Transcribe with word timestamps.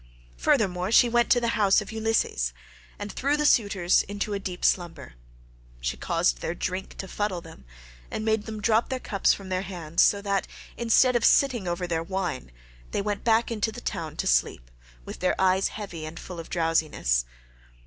Furthermore 0.35 0.91
she 0.91 1.07
went 1.07 1.29
to 1.29 1.39
the 1.39 1.49
house 1.49 1.79
of 1.79 1.91
Ulysses, 1.91 2.53
and 2.97 3.11
threw 3.11 3.37
the 3.37 3.45
suitors 3.45 4.01
into 4.07 4.33
a 4.33 4.39
deep 4.39 4.65
slumber. 4.65 5.13
She 5.79 5.95
caused 5.95 6.39
their 6.41 6.55
drink 6.55 6.97
to 6.97 7.07
fuddle 7.07 7.39
them, 7.39 7.65
and 8.09 8.25
made 8.25 8.47
them 8.47 8.61
drop 8.63 8.89
their 8.89 8.97
cups 8.97 9.31
from 9.31 9.49
their 9.49 9.61
hands, 9.61 10.01
so 10.01 10.19
that 10.23 10.47
instead 10.75 11.15
of 11.15 11.23
sitting 11.23 11.67
over 11.67 11.85
their 11.85 12.01
wine, 12.01 12.51
they 12.89 13.01
went 13.03 13.23
back 13.23 13.51
into 13.51 13.71
the 13.71 13.79
town 13.79 14.15
to 14.15 14.25
sleep, 14.25 14.71
with 15.05 15.19
their 15.19 15.39
eyes 15.39 15.67
heavy 15.67 16.03
and 16.07 16.19
full 16.19 16.39
of 16.39 16.49
drowsiness. 16.49 17.23